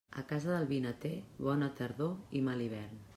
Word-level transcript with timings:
A 0.19 0.21
casa 0.29 0.53
del 0.53 0.65
vinater, 0.71 1.13
bona 1.49 1.69
tardor 1.81 2.37
i 2.41 2.45
mal 2.49 2.65
hivern. 2.69 3.01